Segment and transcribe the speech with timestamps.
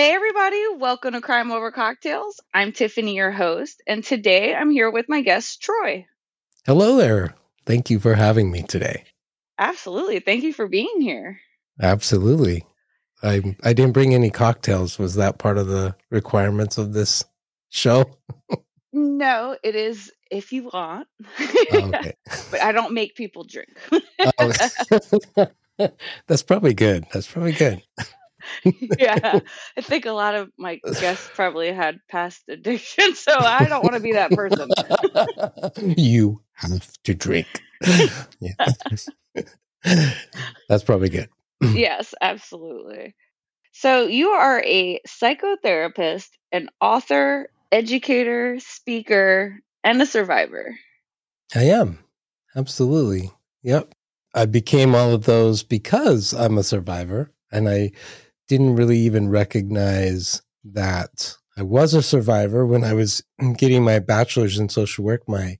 [0.00, 2.40] Hey, everybody, welcome to Crime Over Cocktails.
[2.54, 6.06] I'm Tiffany, your host, and today I'm here with my guest, Troy.
[6.64, 7.34] Hello there.
[7.66, 9.04] Thank you for having me today.
[9.58, 10.20] Absolutely.
[10.20, 11.38] Thank you for being here.
[11.82, 12.64] Absolutely.
[13.22, 14.98] I I didn't bring any cocktails.
[14.98, 17.22] Was that part of the requirements of this
[17.68, 18.16] show?
[18.94, 22.14] No, it is if you want, oh, Okay.
[22.50, 23.68] but I don't make people drink.
[24.38, 25.46] Oh.
[26.26, 27.04] That's probably good.
[27.12, 27.82] That's probably good.
[28.98, 29.40] yeah,
[29.76, 33.94] I think a lot of my guests probably had past addiction, so I don't want
[33.94, 34.68] to be that person.
[35.96, 37.46] you have to drink.
[38.40, 38.54] Yeah.
[40.68, 41.28] That's probably good.
[41.60, 43.14] yes, absolutely.
[43.72, 50.74] So, you are a psychotherapist, an author, educator, speaker, and a survivor.
[51.54, 51.98] I am.
[52.56, 53.30] Absolutely.
[53.62, 53.94] Yep.
[54.34, 57.92] I became all of those because I'm a survivor and I
[58.50, 63.22] didn't really even recognize that I was a survivor when I was
[63.56, 65.22] getting my bachelor's in social work.
[65.28, 65.58] My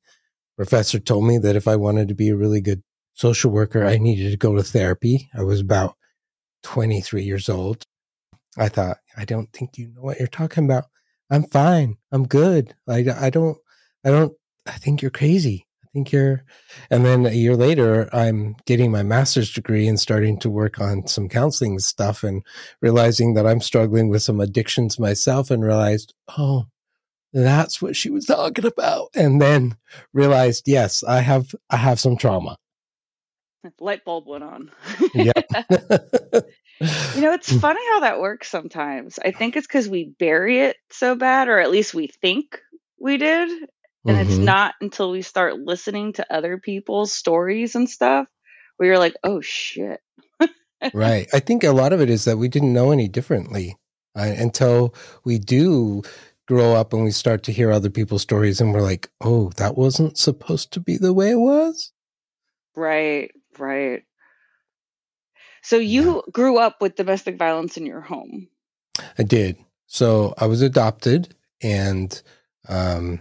[0.57, 2.83] professor told me that if I wanted to be a really good
[3.15, 5.31] social worker, I needed to go to therapy.
[5.33, 5.95] I was about
[6.65, 7.85] 23 years old.
[8.59, 10.87] I thought, I don't think you know what you're talking about.
[11.31, 11.97] I'm fine.
[12.11, 12.75] I'm good.
[12.89, 13.57] I, I don't,
[14.05, 14.33] I don't,
[14.67, 15.65] I think you're crazy.
[15.93, 16.45] Think you're,
[16.89, 21.09] and then a year later, I'm getting my master's degree and starting to work on
[21.09, 22.45] some counseling stuff and
[22.81, 26.67] realizing that I'm struggling with some addictions myself and realized, oh,
[27.33, 29.09] that's what she was talking about.
[29.15, 29.77] And then
[30.13, 32.57] realized, yes, I have, I have some trauma.
[33.81, 34.71] Light bulb went on.
[35.15, 35.33] Yeah.
[37.15, 39.19] You know, it's funny how that works sometimes.
[39.23, 42.59] I think it's because we bury it so bad, or at least we think
[42.99, 43.69] we did.
[44.07, 44.45] And it's Mhm.
[44.45, 48.27] not until we start listening to other people's stories and stuff
[48.77, 50.01] where you're like, oh shit.
[50.95, 51.29] right.
[51.33, 53.77] I think a lot of it is that we didn't know any differently
[54.17, 54.95] uh, until
[55.25, 56.03] we do
[56.49, 59.77] grow up and we start to hear other people's stories and we're like, oh, that
[59.77, 61.93] wasn't supposed to be the way it was.
[62.75, 64.03] Right, right.
[65.63, 68.49] So you grew up with domestic violence in your home.
[69.19, 69.59] I did.
[69.87, 72.21] So I was adopted, and
[72.69, 73.21] um,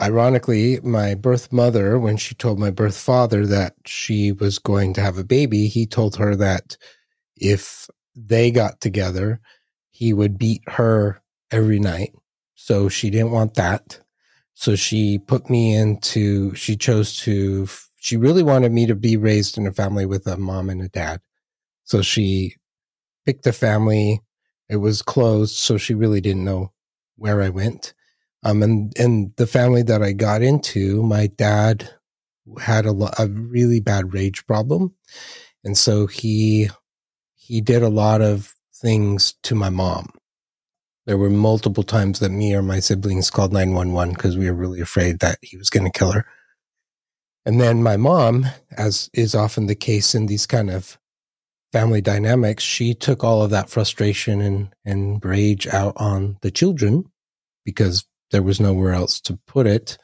[0.00, 5.00] ironically, my birth mother, when she told my birth father that she was going to
[5.00, 6.76] have a baby, he told her that
[7.36, 9.40] if they got together,
[9.90, 12.14] he would beat her every night.
[12.54, 14.00] So she didn't want that.
[14.54, 19.58] So she put me into, she chose to, she really wanted me to be raised
[19.58, 21.20] in a family with a mom and a dad.
[21.84, 22.56] So she
[23.26, 24.20] picked a family.
[24.68, 25.56] It was closed.
[25.56, 26.72] So she really didn't know
[27.16, 27.94] where I went.
[28.44, 31.90] Um, and, and the family that I got into, my dad
[32.60, 34.94] had a, a really bad rage problem.
[35.64, 36.68] And so he,
[37.34, 40.10] he did a lot of things to my mom.
[41.06, 44.80] There were multiple times that me or my siblings called 911 because we were really
[44.80, 46.26] afraid that he was going to kill her.
[47.46, 50.98] And then my mom, as is often the case in these kind of
[51.72, 57.04] family dynamics, she took all of that frustration and, and rage out on the children
[57.64, 59.96] because there was nowhere else to put it.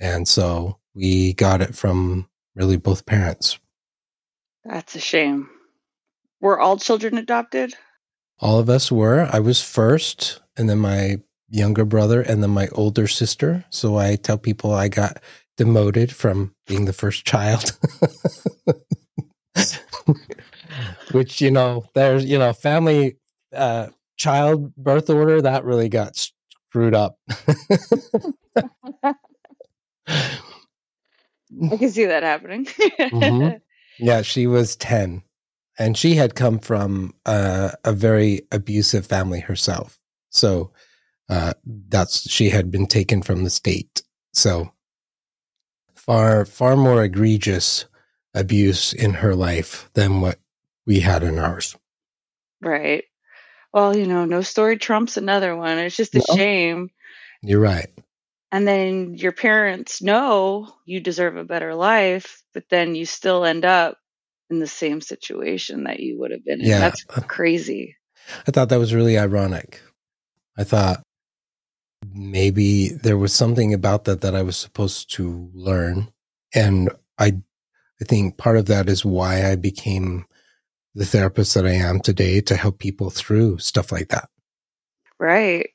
[0.00, 3.58] And so we got it from really both parents.
[4.64, 5.50] That's a shame.
[6.40, 7.74] Were all children adopted?
[8.38, 9.28] All of us were.
[9.30, 11.18] I was first, and then my
[11.50, 13.66] younger brother, and then my older sister.
[13.68, 15.20] So I tell people I got
[15.58, 17.78] demoted from being the first child.
[21.12, 23.18] Which, you know, there's, you know, family
[23.54, 26.30] uh child birth order that really got
[26.70, 27.18] screwed up.
[30.06, 32.66] I can see that happening.
[32.66, 33.60] Mhm.
[34.02, 35.22] Yeah, she was 10
[35.78, 39.98] and she had come from uh, a very abusive family herself.
[40.30, 40.72] So
[41.28, 44.02] uh, that's she had been taken from the state.
[44.32, 44.72] So
[45.94, 47.84] far far more egregious
[48.32, 50.38] abuse in her life than what
[50.86, 51.76] we had in ours.
[52.62, 53.04] Right.
[53.72, 55.78] Well, you know, no story trumps another one.
[55.78, 56.36] It's just a No.
[56.36, 56.90] shame.
[57.42, 57.90] You're right.
[58.52, 63.64] And then your parents know you deserve a better life, but then you still end
[63.64, 63.96] up
[64.50, 66.66] in the same situation that you would have been in.
[66.66, 66.80] Yeah.
[66.80, 67.96] That's crazy.
[68.46, 69.80] I thought that was really ironic.
[70.58, 71.02] I thought
[72.12, 76.12] maybe there was something about that that I was supposed to learn.
[76.54, 77.38] And I,
[78.00, 80.26] I think part of that is why I became
[80.94, 84.28] the therapist that I am today to help people through stuff like that.
[85.18, 85.70] Right.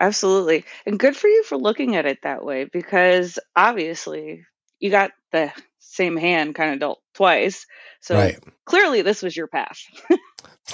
[0.00, 0.64] Absolutely.
[0.86, 4.44] And good for you for looking at it that way because obviously
[4.78, 7.66] you got the same hand kind of dealt twice.
[8.00, 8.38] So Right.
[8.64, 9.80] clearly this was your path.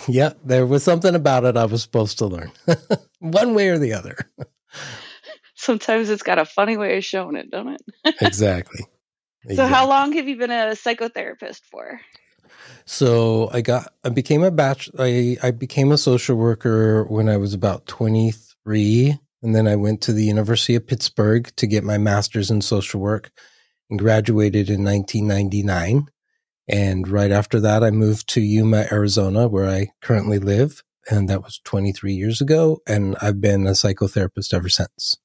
[0.08, 2.50] Yeah, there was something about it I was supposed to learn,
[3.20, 4.17] one way or the other.
[5.55, 7.69] Sometimes it's got a funny way of showing it, don't
[8.05, 8.14] it?
[8.20, 8.81] exactly.
[9.55, 12.00] So how long have you been a psychotherapist for?
[12.87, 17.37] So I got I became a batch I I became a social worker when I
[17.37, 21.99] was about 23 and then I went to the University of Pittsburgh to get my
[21.99, 23.31] masters in social work
[23.90, 26.06] and graduated in 1999
[26.69, 31.43] and right after that I moved to Yuma Arizona where I currently live and that
[31.43, 35.16] was 23 years ago and I've been a psychotherapist ever since.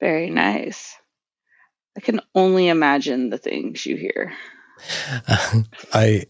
[0.00, 0.96] Very nice.
[1.96, 4.32] I can only imagine the things you hear.
[5.92, 6.26] I,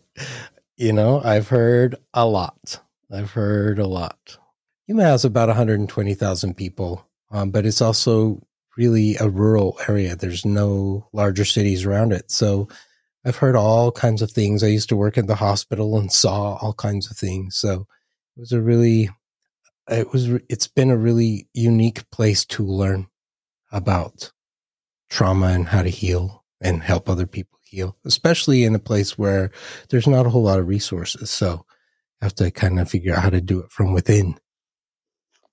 [0.76, 2.80] you know, I've heard a lot.
[3.10, 4.38] I've heard a lot.
[4.86, 8.42] Yuma has about 120,000 people, um, but it's also
[8.76, 10.16] really a rural area.
[10.16, 12.30] There's no larger cities around it.
[12.30, 12.68] So
[13.24, 14.64] I've heard all kinds of things.
[14.64, 17.56] I used to work at the hospital and saw all kinds of things.
[17.56, 17.86] So
[18.36, 19.10] it was a really,
[19.88, 23.06] it was, it's been a really unique place to learn
[23.70, 24.32] about
[25.10, 27.58] trauma and how to heal and help other people
[28.04, 29.50] especially in a place where
[29.88, 31.30] there's not a whole lot of resources.
[31.30, 31.64] So
[32.20, 34.38] I have to kind of figure out how to do it from within.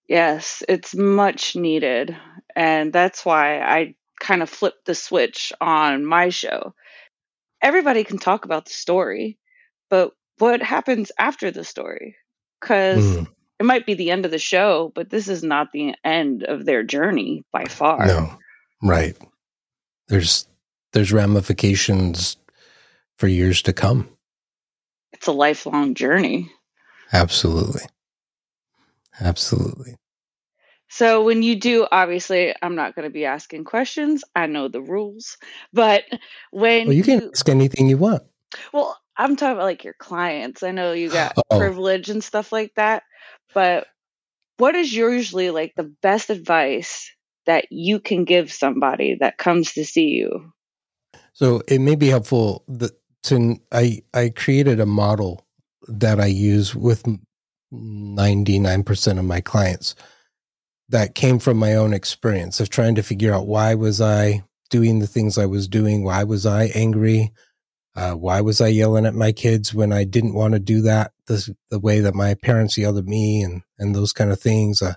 [0.07, 2.17] Yes, it's much needed.
[2.55, 6.73] And that's why I kind of flipped the switch on my show.
[7.61, 9.37] Everybody can talk about the story,
[9.89, 12.15] but what happens after the story?
[12.59, 13.27] Because Mm,
[13.59, 16.65] it might be the end of the show, but this is not the end of
[16.65, 18.05] their journey by far.
[18.05, 18.39] no,
[18.81, 19.15] right.
[20.07, 20.47] There's
[20.93, 22.37] there's ramifications
[23.17, 24.09] for years to come.
[25.13, 26.51] It's a lifelong journey.
[27.11, 27.81] Absolutely.
[29.19, 29.95] Absolutely.
[30.89, 34.23] So when you do, obviously, I'm not going to be asking questions.
[34.35, 35.37] I know the rules,
[35.71, 36.03] but
[36.51, 38.23] when Well, you can ask anything you want.
[38.73, 40.63] well, I'm talking about like your clients.
[40.63, 41.57] I know you got Oh.
[41.59, 43.03] privilege and stuff like that,
[43.53, 43.85] but
[44.57, 47.11] what is usually like the best advice
[47.45, 50.51] that you can give somebody that comes to see you?
[51.39, 52.91] So it may be helpful that
[53.23, 55.47] to I I created a model
[55.87, 57.05] that I use with
[57.73, 59.95] 99% of my clients
[60.89, 64.99] that came from my own experience of trying to figure out why was I doing
[64.99, 66.03] the things I was doing?
[66.03, 67.31] Why was I angry?
[67.95, 71.13] Uh, why was I yelling at my kids when I didn't want to do that
[71.27, 74.81] the, the way that my parents yelled at me and, and those kind of things?
[74.81, 74.95] Uh,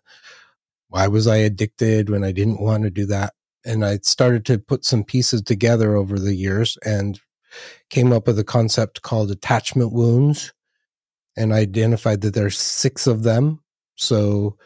[0.89, 3.33] why was I addicted when I didn't want to do that?
[3.64, 7.20] And I started to put some pieces together over the years and
[7.91, 10.53] came up with a concept called attachment wounds
[11.37, 13.61] and I identified that there's six of them.
[13.97, 14.56] So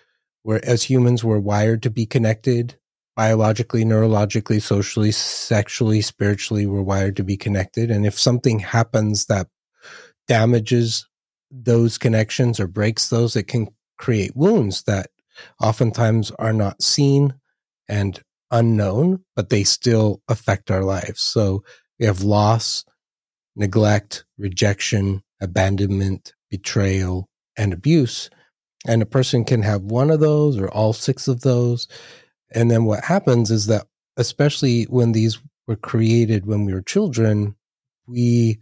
[0.44, 2.76] we're as humans, we're wired to be connected
[3.14, 7.90] biologically, neurologically, socially, sexually, spiritually, we're wired to be connected.
[7.90, 9.48] And if something happens that
[10.28, 11.08] damages
[11.50, 15.08] those connections or breaks those, it can create wounds that
[15.62, 17.32] oftentimes are not seen
[17.88, 21.20] and unknown, but they still affect our lives.
[21.20, 21.62] So
[21.98, 22.84] we have loss,
[23.54, 28.30] neglect, rejection, abandonment, betrayal, and abuse.
[28.86, 31.88] And a person can have one of those or all six of those.
[32.54, 33.86] And then what happens is that,
[34.16, 37.56] especially when these were created when we were children,
[38.06, 38.58] we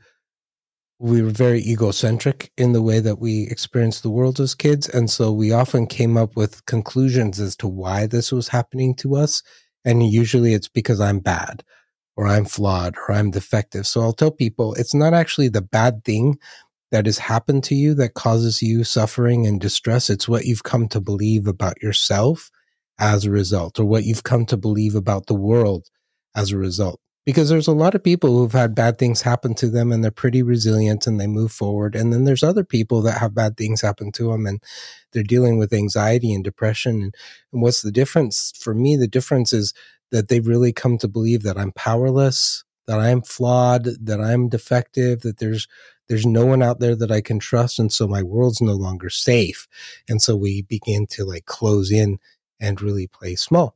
[1.00, 4.88] we were very egocentric in the way that we experienced the world as kids.
[4.88, 9.16] And so we often came up with conclusions as to why this was happening to
[9.16, 9.42] us.
[9.84, 11.62] And usually it's because I'm bad
[12.16, 13.86] or I'm flawed or I'm defective.
[13.86, 16.38] So I'll tell people it's not actually the bad thing
[16.90, 20.08] that has happened to you that causes you suffering and distress.
[20.08, 22.50] It's what you've come to believe about yourself
[22.98, 25.88] as a result, or what you've come to believe about the world
[26.36, 27.00] as a result.
[27.26, 30.10] Because there's a lot of people who've had bad things happen to them and they're
[30.10, 31.96] pretty resilient and they move forward.
[31.96, 34.62] And then there's other people that have bad things happen to them and
[35.12, 36.96] they're dealing with anxiety and depression.
[37.02, 37.14] And,
[37.52, 38.52] and what's the difference?
[38.60, 39.72] For me, the difference is
[40.10, 45.22] that they've really come to believe that I'm powerless, that I'm flawed, that I'm defective,
[45.22, 45.66] that there's
[46.08, 49.08] there's no one out there that I can trust, and so my world's no longer
[49.08, 49.66] safe.
[50.06, 52.18] And so we begin to like close in
[52.60, 53.74] and really play small.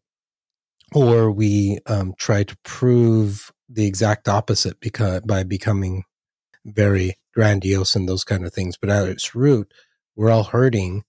[0.94, 6.04] Or we um, try to prove the exact opposite because by becoming
[6.64, 8.76] very grandiose and those kind of things.
[8.76, 9.72] But at its root,
[10.16, 11.04] we're all hurting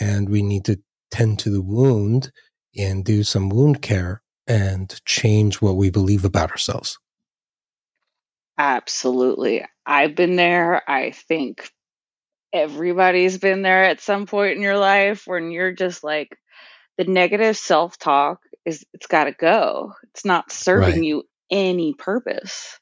[0.00, 2.32] and we need to tend to the wound
[2.76, 6.98] and do some wound care and change what we believe about ourselves.
[8.58, 9.64] Absolutely.
[9.86, 10.88] I've been there.
[10.88, 11.70] I think
[12.52, 16.36] everybody's been there at some point in your life when you're just like
[16.98, 19.92] the negative self-talk is it's got to go.
[20.12, 21.02] It's not serving Right.
[21.02, 22.78] you any purpose.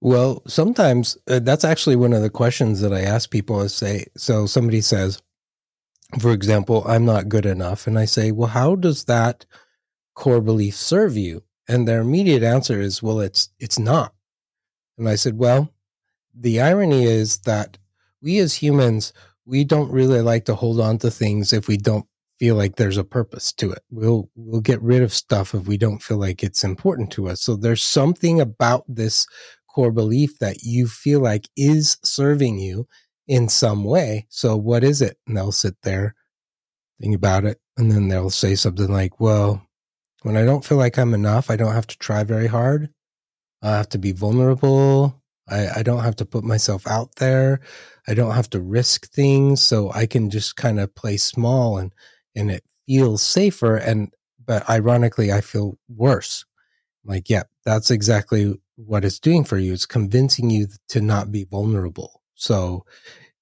[0.00, 4.06] Well, sometimes uh, that's actually one of the questions that I ask people is say,
[4.16, 5.22] so somebody says,
[6.20, 7.86] for example, I'm not good enough.
[7.86, 9.46] And I say, well, how does that
[10.14, 11.42] core belief serve you?
[11.68, 14.14] And their immediate answer is, well, it's, it's not.
[14.98, 15.70] And I said, well,
[16.34, 17.78] the irony is that
[18.22, 19.12] we as humans,
[19.46, 22.06] we don't really like to hold on to things if we don't
[22.44, 23.78] feel like there's a purpose to it.
[23.90, 27.40] We'll we'll get rid of stuff if we don't feel like it's important to us.
[27.40, 29.26] So there's something about this
[29.74, 32.86] core belief that you feel like is serving you
[33.26, 34.26] in some way.
[34.28, 35.16] So what is it?
[35.26, 36.14] And they'll sit there,
[37.00, 39.66] think about it, and then they'll say something like, Well,
[40.20, 42.90] when I don't feel like I'm enough, I don't have to try very hard.
[43.62, 45.18] I have to be vulnerable.
[45.48, 47.60] I, I don't have to put myself out there.
[48.06, 49.62] I don't have to risk things.
[49.62, 51.90] So I can just kind of play small and
[52.34, 53.76] and it feels safer.
[53.76, 54.12] And
[54.44, 56.44] but ironically, I feel worse.
[57.04, 59.72] Like, yeah, that's exactly what it's doing for you.
[59.72, 62.22] It's convincing you to not be vulnerable.
[62.34, 62.84] So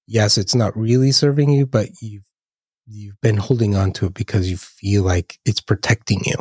[0.07, 2.29] yes, it's not really serving you, but you've
[2.87, 6.37] you've been holding on to it because you feel like it's protecting you.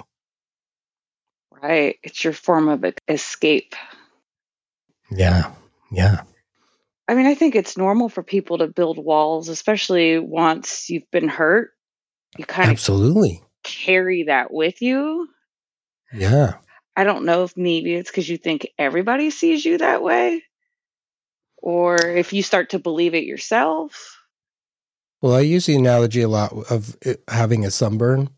[1.62, 1.98] Right.
[2.03, 3.75] It's your form of escape.
[5.12, 5.51] Yeah.
[5.91, 6.22] Yeah.
[7.08, 11.27] I mean, I think it's normal for people to build walls, especially once you've been
[11.27, 11.72] hurt.
[12.38, 13.43] You kind of Absolutely.
[13.63, 15.27] carry that with you.
[16.13, 16.55] Yeah.
[16.95, 20.43] I don't know if maybe it's because you think everybody sees you that way,
[21.57, 24.17] or if you start to believe it yourself.
[25.21, 28.29] Well, I use the analogy a lot of it having a sunburn.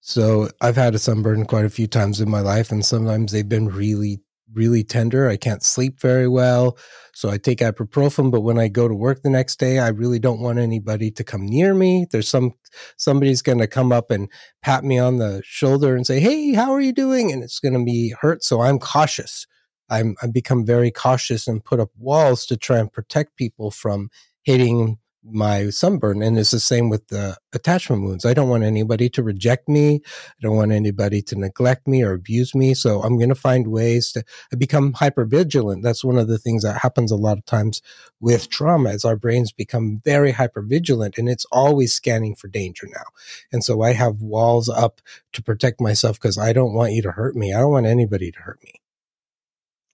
[0.00, 3.48] So I've had a sunburn quite a few times in my life, and sometimes they've
[3.48, 4.20] been really,
[4.54, 5.28] really tender.
[5.28, 6.78] I can't sleep very well.
[7.12, 10.18] So I take ibuprofen, but when I go to work the next day, I really
[10.18, 12.06] don't want anybody to come near me.
[12.10, 12.54] There's some
[12.96, 14.28] somebody's going to come up and
[14.62, 17.74] pat me on the shoulder and say, "Hey, how are you doing?" And it's going
[17.74, 18.42] to be hurt.
[18.42, 19.46] So I'm cautious.
[19.90, 24.10] I'm I become very cautious and put up walls to try and protect people from
[24.42, 26.22] hitting my sunburn.
[26.22, 28.24] And it's the same with the attachment wounds.
[28.24, 30.02] I don't want anybody to reject me.
[30.04, 32.74] I don't want anybody to neglect me or abuse me.
[32.74, 35.82] So I'm going to find ways to I become hyper vigilant.
[35.82, 37.80] That's one of the things that happens a lot of times
[38.20, 42.86] with trauma is our brains become very hyper vigilant and it's always scanning for danger
[42.86, 43.04] now.
[43.52, 45.00] And so I have walls up
[45.32, 47.52] to protect myself because I don't want you to hurt me.
[47.54, 48.80] I don't want anybody to hurt me.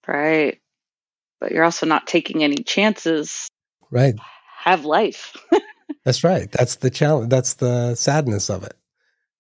[0.07, 0.61] Right.
[1.41, 3.49] But you're also not taking any chances.
[3.91, 4.15] Right.
[4.63, 5.37] Have life.
[6.05, 6.51] That's right.
[6.53, 7.31] That's the challenge.
[7.31, 8.75] That's the sadness of it.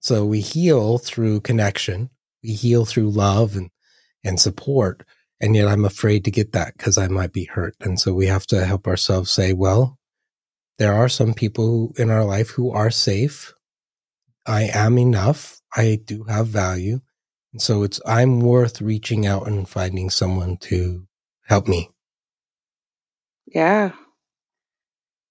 [0.00, 2.10] So we heal through connection.
[2.42, 3.70] We heal through love and,
[4.24, 5.04] and support.
[5.40, 7.74] And yet I'm afraid to get that because I might be hurt.
[7.80, 9.98] And so we have to help ourselves say, well,
[10.78, 13.52] there are some people who, in our life who are safe.
[14.46, 15.60] I am enough.
[15.76, 17.00] I do have value.
[17.52, 21.06] And so it's, I'm worth reaching out and finding someone to
[21.46, 21.90] help me.
[23.46, 23.92] yeah.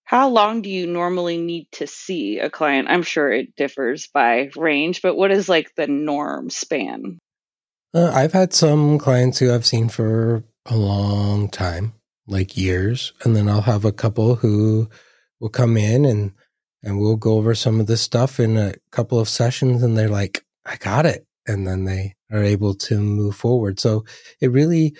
[0.09, 2.87] How long do you normally need to see a client?
[2.89, 7.19] I'm sure it differs by range, but what is like the norm span?
[7.93, 11.93] Uh, I've had some clients who I've seen for a long time,
[12.25, 14.89] like years, and then I'll have a couple who
[15.39, 16.31] will come in and
[16.81, 20.09] and we'll go over some of this stuff in a couple of sessions, and they're
[20.09, 23.79] like, "I got it," and then they are able to move forward.
[23.79, 24.05] So
[24.41, 24.95] it really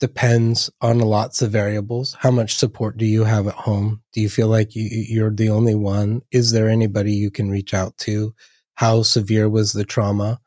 [0.00, 2.16] depends on lots of variables.
[2.20, 4.02] How much support do you have at home?
[4.12, 6.22] Do you feel like you, you're the only one?
[6.30, 8.34] Is there anybody you can reach out to?
[8.74, 10.40] How severe was the trauma?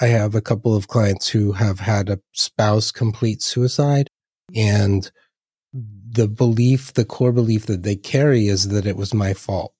[0.00, 4.08] I have a couple of clients who have had a spouse complete suicide
[4.54, 5.10] and
[5.72, 9.72] the belief, the core belief that they carry is that it was my fault.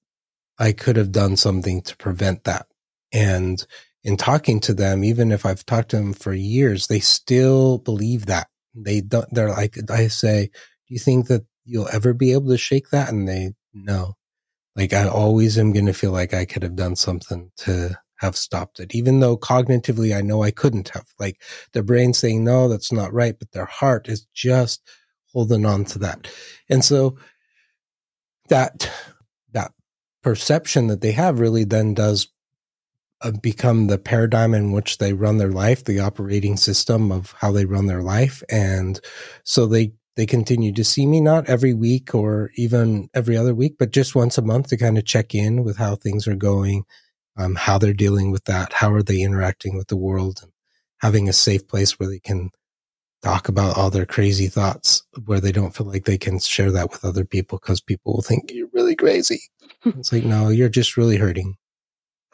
[0.58, 2.66] I could have done something to prevent that.
[3.12, 3.64] And
[4.04, 8.26] in talking to them, even if I've talked to them for years, they still believe
[8.26, 8.48] that.
[8.74, 12.58] They don't, they're like, I say, do you think that you'll ever be able to
[12.58, 13.10] shake that?
[13.10, 14.14] And they, no.
[14.74, 18.36] Like I always am going to feel like I could have done something to have
[18.36, 21.06] stopped it, even though cognitively I know I couldn't have.
[21.18, 23.38] Like their brain saying, no, that's not right.
[23.38, 24.80] But their heart is just
[25.32, 26.32] holding on to that.
[26.70, 27.18] And so
[28.48, 28.90] that,
[29.52, 29.72] that
[30.22, 32.28] perception that they have really then does
[33.30, 37.64] become the paradigm in which they run their life, the operating system of how they
[37.64, 38.42] run their life.
[38.50, 39.00] And
[39.44, 43.76] so they, they continue to see me not every week or even every other week,
[43.78, 46.84] but just once a month to kind of check in with how things are going,
[47.36, 50.52] um, how they're dealing with that, how are they interacting with the world, and
[51.00, 52.50] having a safe place where they can
[53.22, 56.90] talk about all their crazy thoughts, where they don't feel like they can share that
[56.90, 59.40] with other people because people will think you're really crazy.
[59.84, 61.56] it's like, no, you're just really hurting.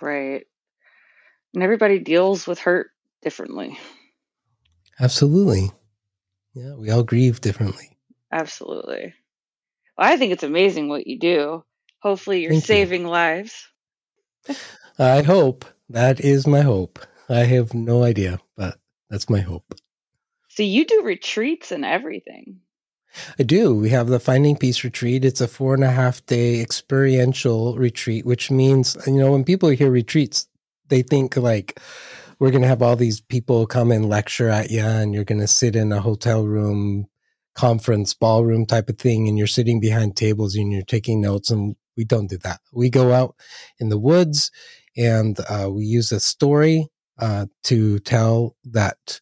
[0.00, 0.46] Right
[1.54, 2.90] and everybody deals with hurt
[3.22, 3.78] differently.
[5.00, 5.70] Absolutely.
[6.54, 7.96] Yeah, we all grieve differently.
[8.32, 9.14] Absolutely.
[9.96, 11.64] Well, I think it's amazing what you do.
[12.00, 13.08] Hopefully, you're Thank saving you.
[13.08, 13.66] lives.
[14.98, 15.64] I hope.
[15.90, 16.98] That is my hope.
[17.28, 18.78] I have no idea, but
[19.08, 19.74] that's my hope.
[20.48, 22.60] So, you do retreats and everything.
[23.38, 23.74] I do.
[23.74, 25.24] We have the Finding Peace retreat.
[25.24, 29.68] It's a four and a half day experiential retreat, which means, you know, when people
[29.70, 30.47] hear retreats,
[30.88, 31.80] they think like
[32.38, 35.40] we're going to have all these people come and lecture at you and you're going
[35.40, 37.06] to sit in a hotel room
[37.54, 41.74] conference ballroom type of thing and you're sitting behind tables and you're taking notes and
[41.96, 42.60] we don't do that.
[42.72, 43.34] We go out
[43.80, 44.52] in the woods
[44.96, 46.86] and uh, we use a story
[47.18, 49.20] uh, to tell that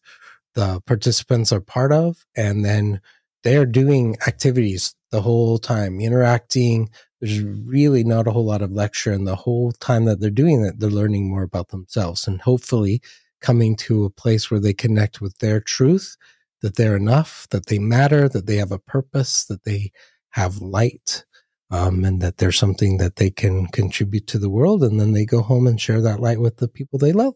[0.53, 3.01] the participants are part of and then
[3.43, 8.71] they are doing activities the whole time interacting there's really not a whole lot of
[8.71, 12.41] lecture and the whole time that they're doing it they're learning more about themselves and
[12.41, 13.01] hopefully
[13.41, 16.15] coming to a place where they connect with their truth
[16.61, 19.91] that they're enough that they matter that they have a purpose that they
[20.31, 21.25] have light
[21.69, 25.25] um, and that there's something that they can contribute to the world and then they
[25.25, 27.35] go home and share that light with the people they love.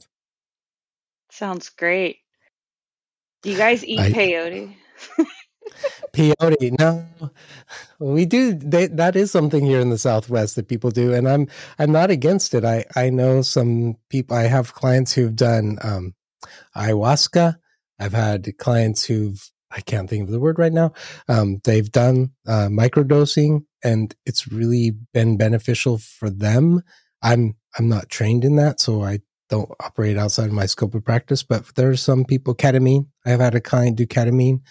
[1.29, 2.19] Sounds great.
[3.41, 4.75] Do you guys eat I, peyote
[6.13, 6.79] peyote.
[6.79, 7.05] No,
[7.99, 8.53] we do.
[8.53, 11.47] They, that is something here in the Southwest that people do, and I'm
[11.79, 12.65] I'm not against it.
[12.65, 14.35] I I know some people.
[14.37, 16.13] I have clients who've done um,
[16.75, 17.57] ayahuasca.
[17.99, 20.93] I've had clients who've I can't think of the word right now.
[21.27, 26.81] Um, they've done uh, microdosing, and it's really been beneficial for them.
[27.21, 31.05] I'm I'm not trained in that, so I don't operate outside of my scope of
[31.05, 31.43] practice.
[31.43, 33.07] But there are some people ketamine.
[33.25, 34.61] I've had a client do ketamine,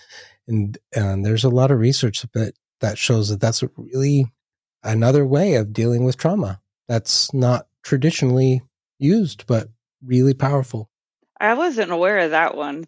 [0.50, 4.26] and and there's a lot of research that that shows that that's really
[4.82, 8.62] another way of dealing with trauma that's not traditionally
[8.98, 9.68] used but
[10.04, 10.90] really powerful
[11.40, 12.84] i wasn't aware of that one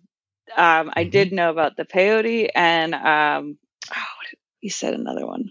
[0.56, 1.10] um, i mm-hmm.
[1.10, 3.58] did know about the peyote and um,
[3.90, 5.50] oh, you said another one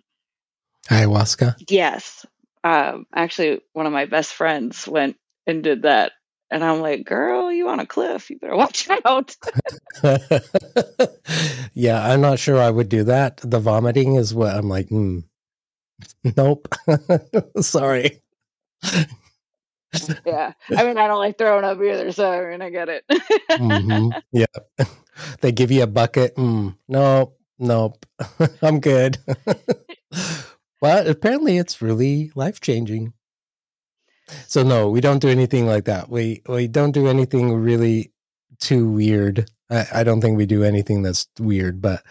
[0.89, 2.25] ayahuasca yes
[2.63, 5.15] um, actually one of my best friends went
[5.47, 6.11] and did that
[6.51, 8.29] and I'm like, girl, you on a cliff.
[8.29, 9.35] You better watch out.
[11.73, 13.37] yeah, I'm not sure I would do that.
[13.37, 15.19] The vomiting is what I'm like, hmm.
[16.37, 16.67] Nope.
[17.59, 18.21] Sorry.
[20.25, 20.53] yeah.
[20.75, 23.03] I mean, I don't like throwing up either, so I mean, I get it.
[23.51, 24.09] mm-hmm.
[24.31, 24.45] Yeah.
[25.41, 26.35] They give you a bucket.
[26.35, 26.75] Mm.
[26.87, 27.37] Nope.
[27.59, 28.05] Nope.
[28.61, 29.17] I'm good.
[30.81, 33.13] but apparently it's really life changing.
[34.47, 36.09] So no, we don't do anything like that.
[36.09, 38.13] We we don't do anything really
[38.59, 39.51] too weird.
[39.71, 42.03] I, I don't think we do anything that's weird, but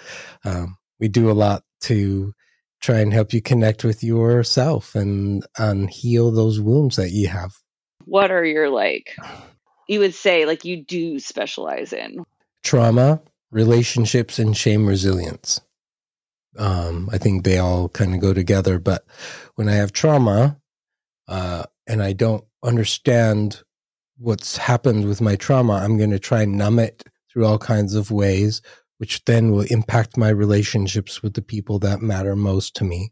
[0.45, 2.33] um, we do a lot to
[2.81, 7.53] try and help you connect with yourself and and heal those wounds that you have.
[8.07, 9.15] What are your like?
[9.89, 12.25] You would say like you do specialize in
[12.63, 13.21] trauma,
[13.51, 15.61] relationships, and shame resilience.
[16.59, 18.79] Um, I think they all kind of go together.
[18.79, 19.05] But
[19.55, 20.57] when I have trauma,
[21.29, 23.63] uh, and I don't understand
[24.19, 27.95] what's happened with my trauma, I'm going to try and numb it through all kinds
[27.95, 28.61] of ways,
[28.99, 33.11] which then will impact my relationships with the people that matter most to me.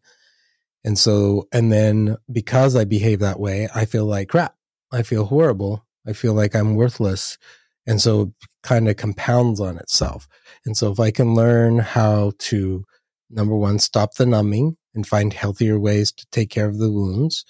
[0.85, 4.55] And so, and then because I behave that way, I feel like crap.
[4.93, 5.85] I feel horrible.
[6.07, 7.37] I feel like I'm worthless.
[7.87, 10.29] And so kind of compounds on itself.
[10.65, 12.85] And so if I can learn how to,
[13.31, 17.45] number one, stop the numbing and find healthier ways to take care of the wounds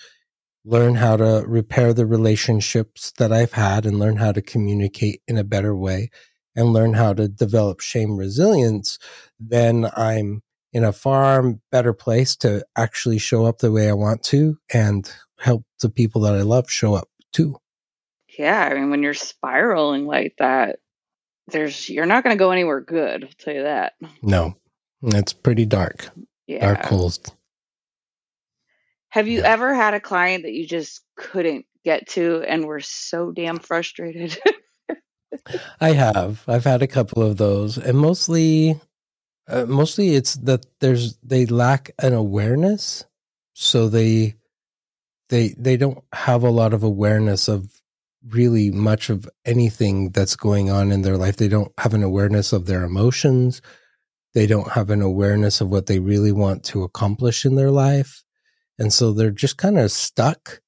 [0.68, 5.38] learn how to repair the relationships that I've had and learn how to communicate in
[5.38, 6.11] a better way
[6.59, 8.99] and learn how to develop shame resilience,
[9.38, 10.42] then I'm
[10.73, 15.11] in a far better place to actually show up the way I want to and
[15.38, 17.57] help the people that I love show up too.
[18.37, 20.81] Yeah, I mean when you're spiraling like that,
[21.47, 23.92] there's you're not going to go anywhere good, I'll tell you that.
[24.21, 24.57] No.
[25.01, 26.11] It's pretty dark.
[26.49, 26.75] Yeah.
[26.75, 27.21] Dark holes.
[29.11, 29.53] Have you yeah.
[29.53, 34.37] ever had a client that you just couldn't get to and were so damn frustrated?
[35.81, 36.44] I have.
[36.49, 38.81] I've had a couple of those, and mostly,
[39.49, 43.05] uh, mostly it's that there's they lack an awareness,
[43.55, 44.37] so they
[45.29, 47.81] they they don't have a lot of awareness of
[48.29, 51.37] really much of anything that's going on in their life.
[51.37, 53.62] They don't have an awareness of their emotions.
[54.35, 58.23] They don't have an awareness of what they really want to accomplish in their life.
[58.79, 60.61] And so they're just kind of stuck.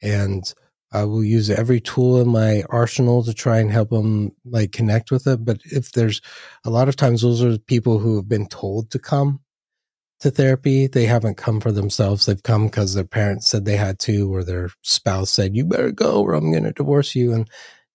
[0.00, 0.52] And
[0.92, 5.10] I will use every tool in my arsenal to try and help them like connect
[5.10, 5.44] with it.
[5.44, 6.20] But if there's
[6.64, 9.40] a lot of times, those are people who have been told to come
[10.20, 10.86] to therapy.
[10.86, 12.26] They haven't come for themselves.
[12.26, 15.92] They've come because their parents said they had to, or their spouse said, you better
[15.92, 17.32] go or I'm going to divorce you.
[17.32, 17.48] And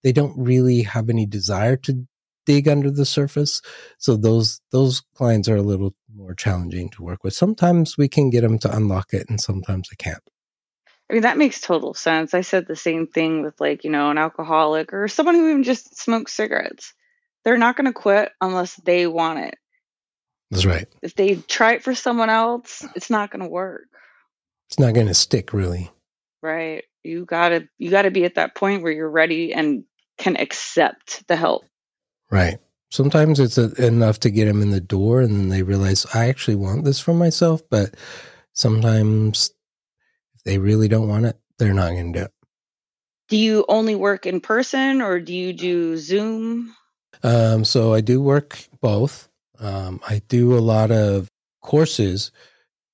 [0.03, 2.07] they don't really have any desire to
[2.45, 3.61] dig under the surface.
[3.99, 7.33] So those, those clients are a little more challenging to work with.
[7.33, 10.23] Sometimes we can get them to unlock it and sometimes I can't.
[11.09, 12.33] I mean, that makes total sense.
[12.33, 15.63] I said the same thing with like, you know, an alcoholic or someone who even
[15.63, 16.93] just smokes cigarettes.
[17.45, 19.55] They're not going to quit unless they want it.
[20.51, 20.87] That's right.
[21.01, 23.87] If they try it for someone else, it's not going to work.
[24.69, 25.89] It's not going to stick really.
[26.41, 26.83] Right.
[27.03, 29.85] You got to you got to be at that point where you're ready and
[30.17, 31.63] can accept the help.
[32.29, 32.57] Right.
[32.89, 36.27] Sometimes it's a, enough to get them in the door and then they realize I
[36.27, 37.95] actually want this for myself, but
[38.53, 39.51] sometimes
[40.47, 42.31] they really don't want it, they're not going to do it.
[43.27, 46.73] Do you only work in person or do you do Zoom?
[47.21, 49.27] Um, so I do work both.
[49.59, 51.29] Um, I do a lot of
[51.61, 52.31] courses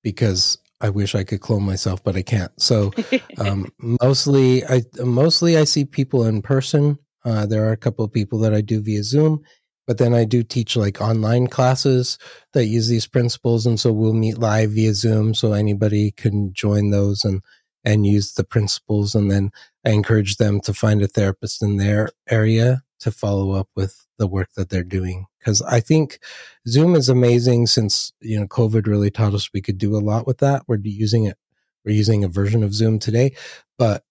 [0.02, 2.50] because I wish I could clone myself, but I can't.
[2.60, 2.90] So
[3.38, 6.98] um, mostly, I mostly I see people in person.
[7.24, 9.44] Uh, there are a couple of people that I do via Zoom,
[9.86, 12.18] but then I do teach like online classes
[12.52, 16.90] that use these principles, and so we'll meet live via Zoom, so anybody can join
[16.90, 17.42] those and
[17.84, 19.14] and use the principles.
[19.14, 19.50] And then
[19.84, 24.26] I encourage them to find a therapist in their area to follow up with the
[24.26, 26.18] work that they're doing because I think
[26.66, 30.26] Zoom is amazing since you know COVID really taught us we could do a lot
[30.26, 30.62] with that.
[30.66, 31.36] We're using it.
[31.84, 33.36] We're using a version of Zoom today,
[33.78, 34.04] but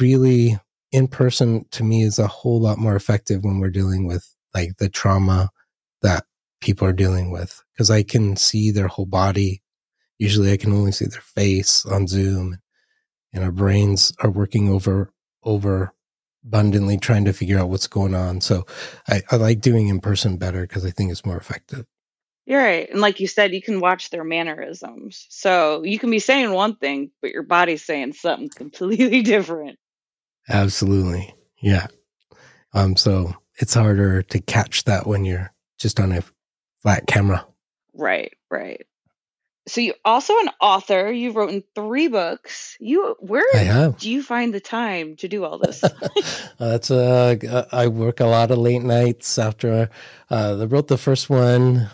[0.00, 0.58] really
[0.90, 4.76] in person to me is a whole lot more effective when we're dealing with like
[4.78, 5.50] the trauma
[6.02, 6.24] that
[6.60, 9.62] people are dealing with because I can see their whole body.
[10.18, 12.58] Usually I can only see their face on Zoom
[13.32, 15.12] and our brains are working over
[15.42, 15.92] over
[16.44, 18.40] abundantly trying to figure out what's going on.
[18.40, 18.66] So
[19.08, 21.86] I, I like doing in person better because I think it's more effective.
[22.46, 22.90] You're right.
[22.90, 25.26] And like you said, you can watch their mannerisms.
[25.30, 29.78] So you can be saying one thing, but your body's saying something completely different.
[30.48, 31.32] Absolutely.
[31.60, 31.86] Yeah.
[32.74, 36.22] Um, so it's harder to catch that when you're just on a
[36.82, 37.46] flat camera.
[37.94, 38.86] Right, right.
[39.68, 42.76] So you're also an author you've written three books.
[42.80, 43.44] You where
[43.92, 45.84] do you find the time to do all this?
[46.58, 49.88] That's uh i work a lot of late nights after
[50.30, 51.88] uh i wrote the first one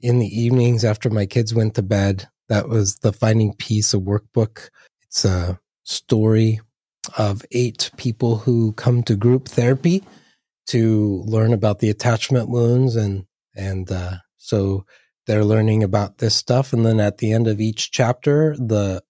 [0.00, 2.28] in the evenings after my kids went to bed.
[2.48, 4.68] That was the finding peace a workbook.
[5.06, 6.60] It's a story
[7.16, 10.04] of eight people who come to group therapy
[10.68, 14.84] to learn about the attachment wounds and and uh so
[15.26, 16.72] they're learning about this stuff.
[16.72, 19.02] And then at the end of each chapter the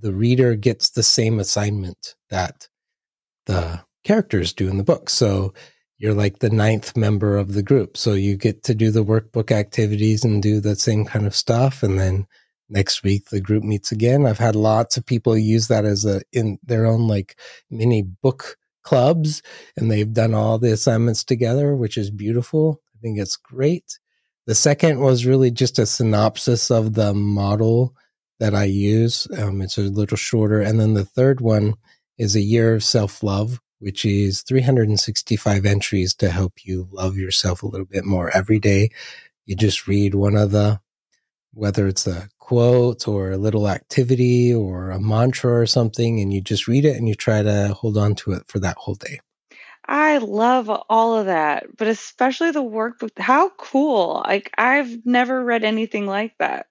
[0.00, 2.68] the reader gets the same assignment that
[3.46, 5.10] the characters do in the book.
[5.10, 5.52] So
[5.98, 7.96] you're like the ninth member of the group.
[7.96, 11.82] So you get to do the workbook activities and do the same kind of stuff.
[11.82, 12.26] And then
[12.68, 14.26] next week the group meets again.
[14.26, 17.38] I've had lots of people use that as a in their own like
[17.70, 19.42] mini book clubs
[19.76, 23.98] and they've done all the assignments together which is beautiful i think it's great
[24.46, 27.94] the second was really just a synopsis of the model
[28.38, 29.26] that I use.
[29.38, 30.60] Um, it's a little shorter.
[30.60, 31.74] And then the third one
[32.18, 37.62] is a year of self love, which is 365 entries to help you love yourself
[37.62, 38.90] a little bit more every day.
[39.46, 40.80] You just read one of the,
[41.52, 46.40] whether it's a quote or a little activity or a mantra or something, and you
[46.40, 49.18] just read it and you try to hold on to it for that whole day.
[49.84, 53.18] I love all of that, but especially the workbook.
[53.18, 54.22] How cool.
[54.24, 56.66] Like I've never read anything like that.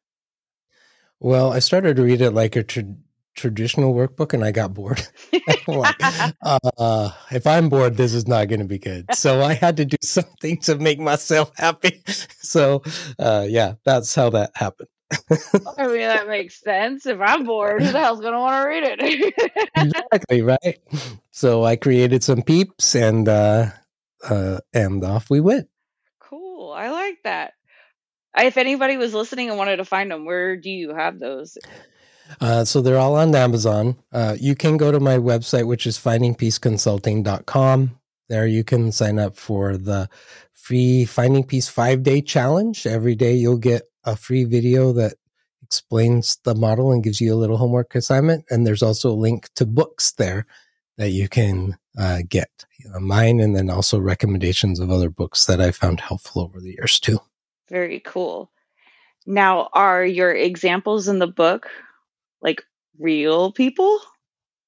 [1.20, 2.96] Well, I started to read it like a tra-
[3.36, 5.06] traditional workbook and I got bored.
[5.68, 6.02] like,
[6.42, 9.14] uh, if I'm bored, this is not going to be good.
[9.14, 12.02] So I had to do something to make myself happy.
[12.46, 12.84] So,
[13.18, 14.88] uh, yeah, that's how that happened.
[15.12, 17.06] I mean, that makes sense.
[17.06, 19.34] If I'm bored, who the hell's going to want to read it?
[19.76, 20.80] exactly, right?
[21.32, 23.68] So I created some peeps and, uh,
[24.28, 25.68] uh, and off we went.
[26.20, 26.72] Cool.
[26.72, 27.54] I like that.
[28.38, 31.58] If anybody was listening and wanted to find them, where do you have those?
[32.42, 33.96] Uh, so they're all on Amazon.
[34.12, 38.00] Uh, you can go to my website, which is findingpeaceconsulting.com.
[38.28, 40.10] There you can sign up for the
[40.54, 42.88] free Finding Peace five day challenge.
[42.88, 45.16] Every day you'll get a free video that
[45.64, 48.46] explains the model and gives you a little homework assignment.
[48.50, 50.46] And there's also a link to books there
[50.98, 52.50] that you can uh, get
[52.94, 56.74] uh, mine and then also recommendations of other books that I found helpful over the
[56.74, 57.20] years too.
[57.70, 58.52] Very cool.
[59.26, 61.68] Now, are your examples in the book
[62.42, 62.64] like
[63.00, 64.00] real people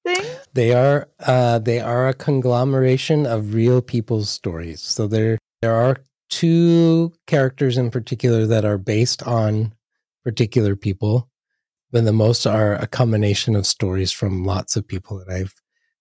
[0.04, 0.26] things?
[0.52, 4.80] They are uh, they are a conglomeration of real people's stories.
[4.80, 5.98] So there there are
[6.28, 9.74] two characters in particular that are based on
[10.24, 11.28] particular people,
[11.90, 15.54] but the most are a combination of stories from lots of people that I've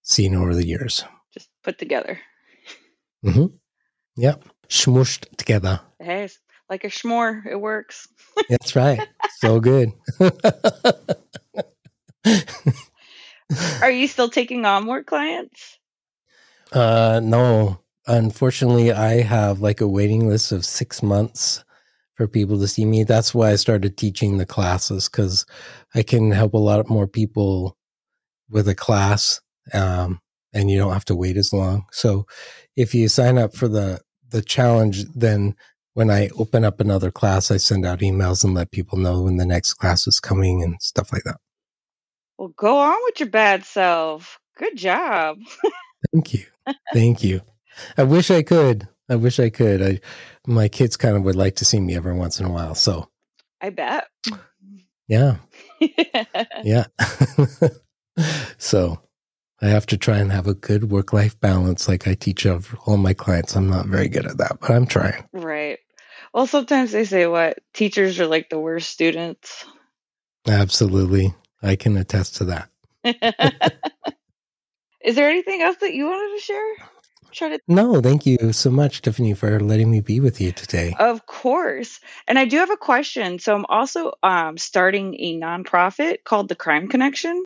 [0.03, 1.03] seen over the years.
[1.33, 2.19] Just put together.
[3.25, 3.47] Mm-hmm.
[4.17, 4.43] Yep.
[4.69, 5.79] Smooshed together.
[5.99, 6.29] Hey,
[6.69, 7.45] like a schmore.
[7.45, 8.07] It works.
[8.49, 8.99] That's right.
[9.37, 9.93] So good.
[13.81, 15.79] Are you still taking on more clients?
[16.73, 17.79] Uh, no.
[18.07, 21.63] Unfortunately, I have like a waiting list of six months
[22.15, 23.03] for people to see me.
[23.03, 25.45] That's why I started teaching the classes because
[25.93, 27.77] I can help a lot more people
[28.49, 29.41] with a class,
[29.73, 30.21] um,
[30.53, 31.85] and you don't have to wait as long.
[31.91, 32.25] So,
[32.75, 35.55] if you sign up for the the challenge, then
[35.93, 39.37] when I open up another class, I send out emails and let people know when
[39.37, 41.37] the next class is coming and stuff like that.
[42.37, 44.39] Well, go on with your bad self.
[44.57, 45.39] Good job.
[46.13, 46.45] Thank you.
[46.93, 47.41] Thank you.
[47.97, 48.87] I wish I could.
[49.09, 49.81] I wish I could.
[49.81, 49.99] I
[50.45, 52.75] my kids kind of would like to see me every once in a while.
[52.75, 53.09] So
[53.61, 54.07] I bet.
[55.07, 55.37] Yeah.
[56.63, 56.85] yeah.
[58.57, 59.01] so
[59.61, 62.75] I have to try and have a good work life balance like I teach of
[62.85, 63.55] all my clients.
[63.55, 65.23] I'm not very good at that, but I'm trying.
[65.33, 65.79] Right.
[66.33, 69.65] Well, sometimes they say what teachers are like the worst students.
[70.47, 71.33] Absolutely.
[71.63, 72.69] I can attest to that.
[75.03, 76.73] Is there anything else that you wanted to share?
[77.33, 80.95] To No, thank you so much, Tiffany, for letting me be with you today.
[80.97, 81.99] Of course.
[82.27, 83.39] And I do have a question.
[83.39, 87.43] So I'm also um, starting a nonprofit called the Crime Connection.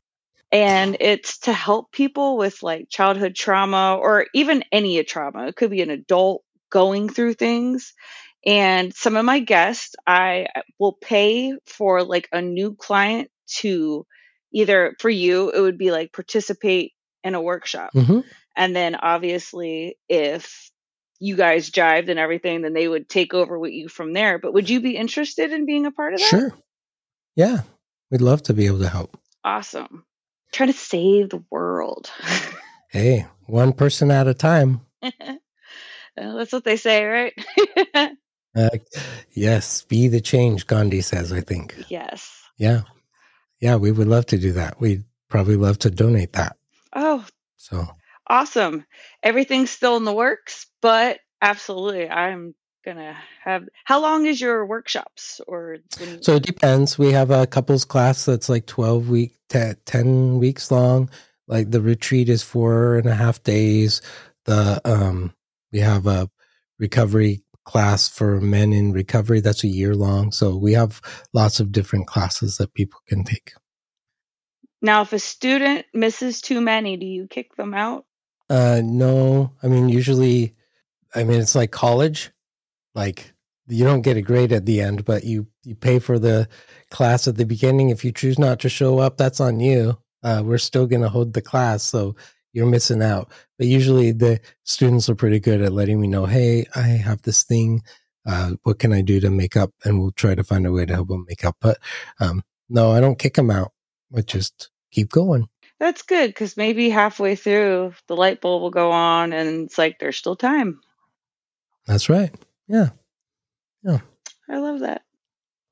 [0.50, 5.46] And it's to help people with like childhood trauma or even any trauma.
[5.46, 7.94] It could be an adult going through things.
[8.44, 10.46] And some of my guests, I
[10.78, 14.06] will pay for like a new client to
[14.52, 16.92] either for you, it would be like participate
[17.24, 17.90] in a workshop.
[17.92, 18.20] hmm
[18.56, 20.70] And then obviously, if
[21.20, 24.38] you guys jived and everything, then they would take over with you from there.
[24.38, 26.26] But would you be interested in being a part of that?
[26.28, 26.52] Sure.
[27.36, 27.62] Yeah.
[28.10, 29.18] We'd love to be able to help.
[29.44, 30.04] Awesome.
[30.52, 32.10] Try to save the world.
[32.90, 34.82] Hey, one person at a time.
[36.14, 37.32] That's what they say, right?
[38.54, 38.68] Uh,
[39.30, 41.74] yes, be the change, Gandhi says, I think.
[41.88, 42.30] yes.
[42.58, 42.82] Yeah.
[43.60, 44.78] Yeah, we would love to do that.
[44.78, 46.58] We'd probably love to donate that.
[46.94, 47.24] Oh,
[47.56, 47.86] So,
[48.26, 48.84] awesome.
[49.22, 52.08] Everything's still in the works, but absolutely.
[52.08, 52.54] I'm
[52.84, 53.64] going to have.
[53.84, 55.40] How long is your workshops?
[55.46, 56.98] Or when, so it depends.
[56.98, 61.10] We have a couples class that's like 12 week, te- 10 weeks long.
[61.48, 64.00] Like the retreat is four and a half days.
[64.44, 65.34] The, um,
[65.72, 66.30] we have a
[66.78, 70.32] recovery class for men in recovery that's a year long.
[70.32, 71.00] So we have
[71.32, 73.52] lots of different classes that people can take.
[74.80, 78.04] now, if a student misses too many, do you kick them out?
[78.52, 80.54] Uh, no, I mean, usually,
[81.14, 82.30] I mean, it's like college.
[82.94, 83.32] Like
[83.66, 86.46] you don't get a grade at the end, but you you pay for the
[86.90, 87.88] class at the beginning.
[87.88, 89.96] If you choose not to show up, that's on you.
[90.22, 92.14] Uh, we're still going to hold the class, so
[92.52, 93.32] you're missing out.
[93.56, 97.44] But usually, the students are pretty good at letting me know, "Hey, I have this
[97.44, 97.82] thing.
[98.26, 100.84] Uh, what can I do to make up?" And we'll try to find a way
[100.84, 101.56] to help them make up.
[101.58, 101.78] But
[102.20, 103.72] um, no, I don't kick them out.
[104.14, 105.48] I just keep going.
[105.82, 109.98] That's good because maybe halfway through the light bulb will go on and it's like
[109.98, 110.80] there's still time.
[111.88, 112.32] That's right.
[112.68, 112.90] Yeah,
[113.82, 113.98] Yeah.
[114.48, 115.02] I love that.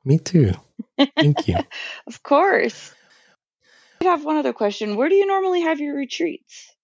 [0.04, 0.50] me too.
[0.98, 1.58] Thank you.
[2.08, 2.92] of course.
[4.00, 4.96] I have one other question.
[4.96, 6.74] Where do you normally have your retreats?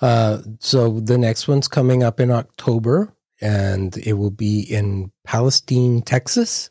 [0.00, 6.00] Uh, so the next one's coming up in October, and it will be in Palestine,
[6.00, 6.70] Texas.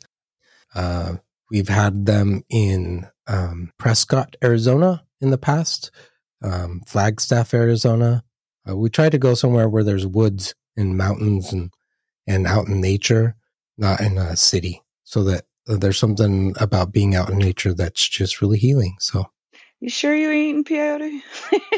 [0.74, 1.14] Uh,
[1.48, 5.90] we've had them in um, Prescott, Arizona, in the past.
[6.42, 8.24] Um, Flagstaff, Arizona.
[8.68, 11.70] Uh, we try to go somewhere where there's woods and mountains and
[12.26, 13.34] and out in nature,
[13.78, 18.08] not in a city, so that uh, there's something about being out in nature that's
[18.08, 18.96] just really healing.
[19.00, 19.26] So
[19.80, 21.20] You sure you ain't eating peyote?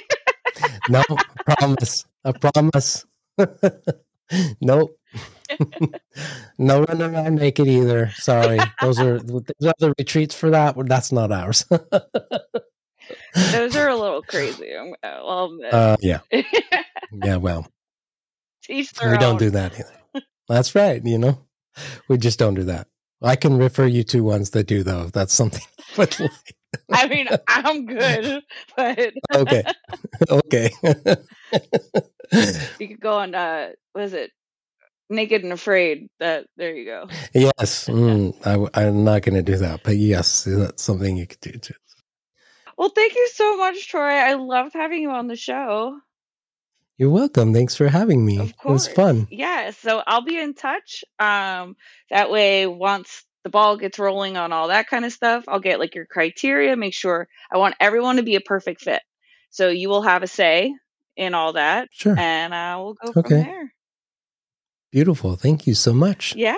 [0.89, 2.05] no, I promise.
[2.25, 3.07] I promise.
[4.61, 4.99] nope.
[6.59, 8.11] no run around naked either.
[8.17, 8.59] Sorry.
[8.81, 10.77] Those are there's other retreats for that.
[10.77, 11.65] but That's not ours.
[13.35, 14.75] Those are a little crazy.
[14.75, 15.75] I'm- I'll admit.
[15.75, 16.21] uh, yeah.
[17.23, 17.69] Yeah, well,
[18.69, 18.85] we
[19.19, 20.25] don't do that either.
[20.49, 21.39] That's right, you know.
[22.09, 22.89] We just don't do that.
[23.23, 25.63] I can refer you to ones that do though, if that's something.
[26.93, 28.43] I mean, I'm good,
[28.77, 29.63] but okay.
[30.29, 30.71] okay.
[32.81, 33.35] you could go on.
[33.35, 34.31] Uh, what is it?
[35.09, 36.09] Naked and Afraid.
[36.19, 37.09] That there you go.
[37.33, 37.87] yes.
[37.87, 41.53] Mm, I, am not going to do that, but yes, that's something you could do
[41.53, 41.75] too.
[42.77, 44.03] Well, thank you so much, Troy.
[44.03, 45.99] I loved having you on the show.
[46.97, 47.53] You're welcome.
[47.53, 48.39] Thanks for having me.
[48.39, 49.27] Of It was fun.
[49.31, 51.05] Yeah, so I'll be in touch.
[51.19, 51.77] Um,
[52.11, 55.81] that way, once the ball gets rolling on all that kind of stuff, I'll get
[55.81, 56.77] like your criteria.
[56.77, 59.03] Make sure I want everyone to be a perfect fit.
[59.51, 60.75] So you will have a say
[61.17, 62.17] in all that, Sure.
[62.19, 63.21] and I will go Okay.
[63.43, 63.73] from there.
[64.91, 65.37] Beautiful.
[65.37, 66.35] Thank you so much.
[66.37, 66.57] Yeah,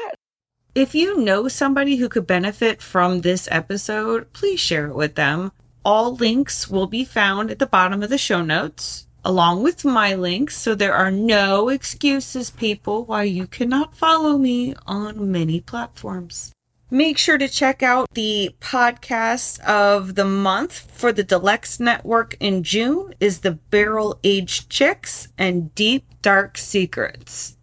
[0.74, 5.52] If you know somebody who could benefit from this episode, please share it with them.
[5.86, 10.16] All links will be found at the bottom of the show notes, along with my
[10.16, 16.50] links, so there are no excuses, people, why you cannot follow me on many platforms.
[16.90, 22.64] Make sure to check out the podcast of the month for the Deluxe Network in
[22.64, 27.58] June is the Barrel Aged Chicks and Deep Dark Secrets.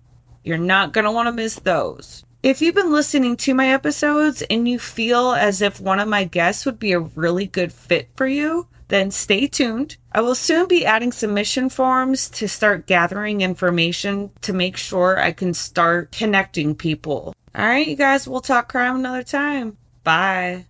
[0.46, 2.24] You're not going to want to miss those.
[2.44, 6.26] If you've been listening to my episodes and you feel as if one of my
[6.26, 9.96] guests would be a really good fit for you, then stay tuned.
[10.12, 15.32] I will soon be adding submission forms to start gathering information to make sure I
[15.32, 17.34] can start connecting people.
[17.56, 19.78] All right, you guys, we'll talk crime another time.
[20.04, 20.66] Bye.